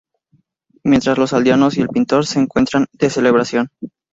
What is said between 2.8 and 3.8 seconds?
de celebración.